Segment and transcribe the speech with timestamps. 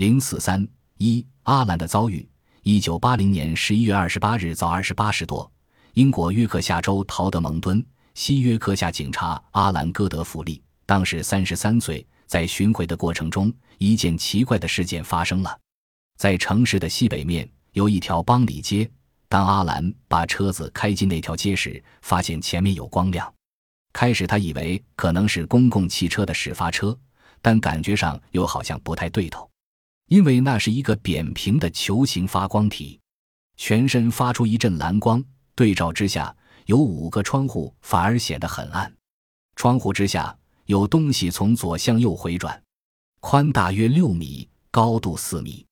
[0.00, 2.26] 零四三一阿兰的遭遇。
[2.62, 5.52] 一九八零年十一月二十八日早二十八时多，
[5.92, 7.84] 英国约克夏州陶德蒙敦
[8.14, 15.54] 西约克夏警察阿兰·戈德弗利当时三十三岁，在巡回的过程中，一件奇怪的事件发生了。
[16.16, 18.90] 在城市的西北面有一条邦里街，
[19.28, 23.30] 当阿兰把车子开进那条街时，发现前面有光亮。
[23.92, 26.98] 开始他以为可能是公共汽车的始发车，
[27.42, 29.49] 但感觉上又好像不太对头。
[30.10, 32.98] 因为那是一个扁平的球形发光体，
[33.56, 35.22] 全身发出一阵蓝光，
[35.54, 38.92] 对照之下，有五个窗户反而显得很暗。
[39.54, 42.60] 窗户之下有东西从左向右回转，
[43.20, 45.64] 宽大约六米，高度四米。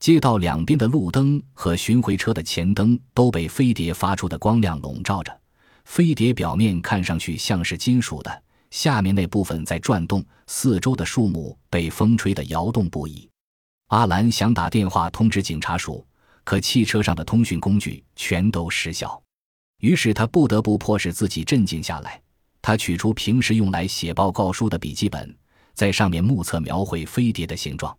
[0.00, 5.40] 街道两边的路灯和巡回车的前灯都被飞碟发出的光亮笼罩着，
[5.84, 13.30] 飞碟表面看上去像是金属的，下面那部分在转动，四周的树木被风吹得摇动不已。
[13.88, 16.04] 阿兰想打电话通知警察署，
[16.42, 19.22] 可汽车上的通讯工具全都失效，
[19.78, 22.20] 于是他不得不迫使自己镇静下来。
[22.60, 25.32] 他取出平时用来写报告书的笔记本，
[25.72, 27.96] 在上面目测描绘飞碟的形状。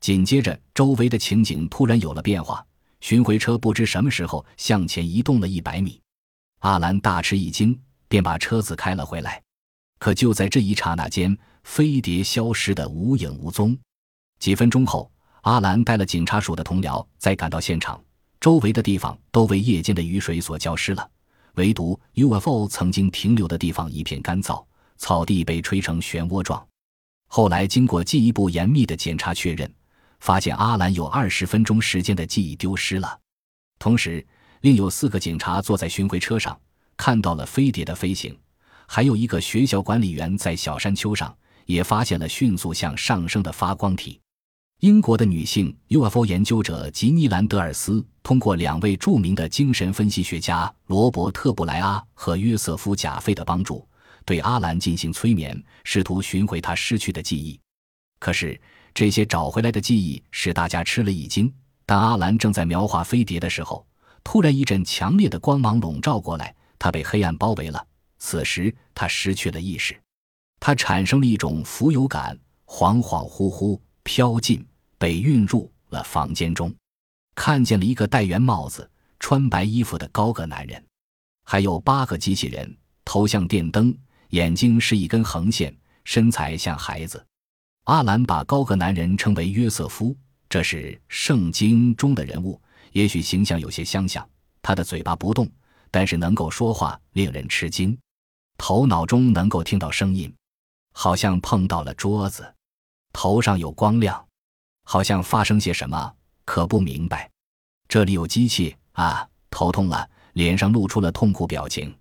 [0.00, 2.66] 紧接着，周围的情景突然有了变化，
[3.00, 6.00] 巡回车不知什么时候向前移动了一百米。
[6.58, 9.40] 阿兰大吃一惊，便把车子开了回来。
[10.00, 13.78] 可就在这一刹那间，飞碟消失得无影无踪。
[14.40, 15.08] 几分钟后。
[15.42, 18.02] 阿兰带了警察署的同僚再赶到现场，
[18.40, 21.10] 周围的地方都为夜间的雨水所浇湿了，
[21.54, 24.64] 唯独 UFO 曾经停留的地方一片干燥，
[24.98, 26.64] 草地被吹成漩涡状。
[27.26, 29.72] 后来经过进一步严密的检查确认，
[30.18, 33.18] 发现阿兰有二十分钟时间的记忆丢失了。
[33.78, 34.26] 同时，
[34.60, 36.58] 另有四个警察坐在巡回车上，
[36.96, 38.36] 看到了飞碟的飞行，
[38.86, 44.20] 还有一个学校管理员在小山丘上也发现了迅速向上升的发光体。
[44.80, 53.86] 英国的女性 UFO 研究者吉尼兰德尔斯通过两位著名的精神分析学家罗伯特布莱阿和约瑟夫贾费的帮助，
[54.24, 57.60] 对阿兰进行催眠，试图寻回他失去的记忆。
[58.18, 58.58] 可是
[58.94, 61.52] 这些找回来的记忆使大家吃了一惊。
[61.84, 63.86] 当阿兰正在描画飞碟的时候，
[64.24, 67.86] 突然一阵强烈的光芒笼罩过来，他被黑暗包围了。
[68.18, 69.94] 此时他失去了意识，
[70.58, 74.64] 他产生了一种浮游感，恍恍惚惚飘进。
[75.00, 76.72] 被运入了房间中，
[77.34, 78.88] 看见了一个戴圆帽子、
[79.18, 80.84] 穿白衣服的高个男人，
[81.44, 83.96] 还有八个机器人，头像电灯，
[84.28, 85.74] 眼睛是一根横线，
[86.04, 87.26] 身材像孩子。
[87.84, 90.14] 阿兰把高个男人称为约瑟夫，
[90.50, 92.60] 这是圣经中的人物，
[92.92, 94.28] 也许形象有些相像。
[94.60, 95.50] 他的嘴巴不动，
[95.90, 97.98] 但是能够说话，令人吃惊。
[98.58, 100.30] 头脑中能够听到声音，
[100.92, 102.54] 好像碰到了桌子，
[103.14, 104.26] 头上有光亮。
[104.90, 107.30] 好像发生些什么，可不明白。
[107.86, 109.24] 这里有机器啊！
[109.48, 111.96] 头痛了，脸上露出了痛苦表情。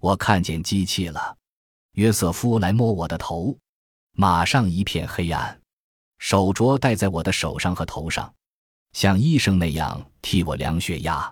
[0.00, 1.36] 我看见机器了。
[1.92, 3.54] 约瑟夫来摸我的头，
[4.12, 5.60] 马上一片黑暗。
[6.20, 8.32] 手镯戴在我的手上和头上，
[8.94, 11.30] 像医生那样替我量血压。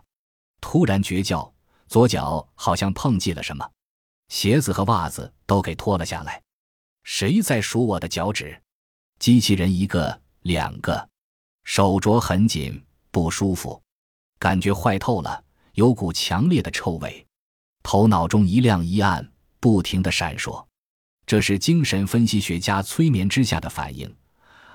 [0.60, 1.50] 突然绝叫，
[1.88, 3.66] 左脚好像碰击了什么，
[4.28, 6.42] 鞋子和袜子都给脱了下来。
[7.04, 8.62] 谁在数我的脚趾？
[9.18, 10.20] 机器人一个。
[10.42, 11.08] 两个
[11.64, 13.80] 手镯很紧，不舒服，
[14.38, 15.42] 感觉坏透了，
[15.74, 17.26] 有股强烈的臭味。
[17.82, 19.26] 头脑中一亮一暗，
[19.58, 20.64] 不停的闪烁。
[21.26, 24.12] 这是精神分析学家催眠之下的反应。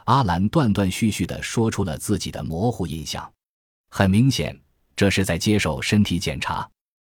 [0.05, 3.31] 阿兰断断续续的说出了自己的模糊印象。
[3.89, 4.57] 很明显，
[4.95, 6.69] 这是在接受身体检查。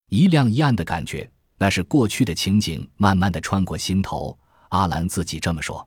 [0.09, 4.39] 一亮一暗的感觉，那是过去的情景慢慢的穿过心头。
[4.69, 5.87] 阿兰自己这么说。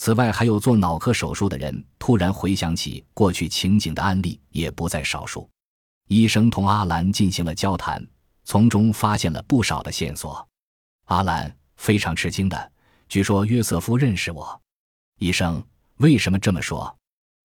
[0.00, 5.50] 此外，还有做脑科手术的人突然回想起过去情景的案例也不在少数。
[6.06, 8.00] 医生同阿兰进行了交谈，
[8.44, 10.48] 从中发现了不少的线索。
[11.06, 12.72] 阿兰非常吃惊的，
[13.08, 14.62] 据说约瑟夫认识我。
[15.18, 15.60] 医生
[15.96, 16.96] 为什么这么说？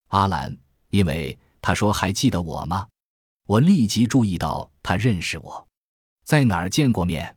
[0.09, 0.55] 阿兰，
[0.91, 2.87] 因为他说还记得我吗？
[3.47, 5.67] 我立即注意到他认识我，
[6.27, 7.35] 在哪儿见过面？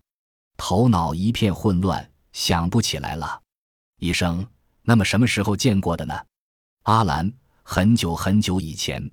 [0.57, 3.41] 头脑一片混乱，想不起来了。
[3.99, 4.45] 医生。
[4.87, 6.13] 那么什么时候见过的呢？
[6.83, 7.31] 阿兰，
[7.63, 9.11] 很久很久以前。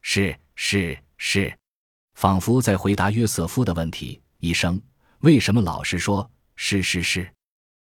[0.00, 1.58] 是是是，
[2.14, 4.22] 仿佛在回答约瑟夫的问题。
[4.38, 4.80] 医生，
[5.18, 7.28] 为什么老是说是是是？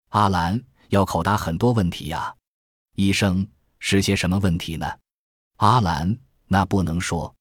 [0.10, 2.34] 阿兰要口答很多问题呀。
[2.96, 3.48] 医生，
[3.78, 4.92] 是些什么问题呢？
[5.58, 6.18] 阿兰，
[6.48, 7.32] 那不能说。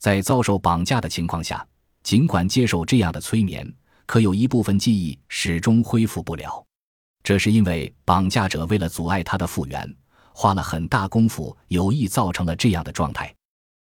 [0.00, 1.66] 在遭受绑架的情况下，
[2.02, 3.70] 尽管接受这样的催眠，
[4.06, 6.66] 可有一部分记忆始终恢复不了。
[7.24, 9.96] 这是因为绑架者为了阻碍他的复原，
[10.34, 13.34] 花了很大功夫，有意造成了这样的状态。